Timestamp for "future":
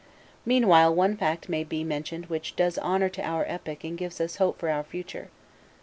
4.83-5.29